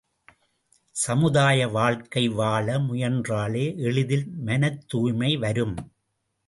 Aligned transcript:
சமுதாய 0.95 1.67
வாழ்க்கை 1.67 2.27
வாழ 2.29 2.79
முயன்றாலே 2.79 3.65
எளிதில் 3.77 4.27
மனத்துாய்மை 4.45 5.37
வரும். 5.39 5.75